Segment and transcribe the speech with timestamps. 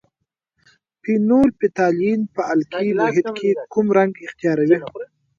[1.01, 4.77] فینول فتالین په القلي محیط کې کوم رنګ اختیاروي؟